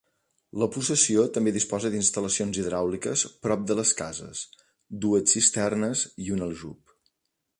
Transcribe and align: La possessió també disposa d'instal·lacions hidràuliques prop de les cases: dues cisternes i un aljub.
La 0.61 0.67
possessió 0.75 1.25
també 1.35 1.51
disposa 1.57 1.91
d'instal·lacions 1.95 2.59
hidràuliques 2.61 3.25
prop 3.45 3.67
de 3.73 3.77
les 3.81 3.93
cases: 4.01 4.41
dues 5.05 5.35
cisternes 5.37 6.07
i 6.27 6.33
un 6.39 6.45
aljub. 6.47 6.99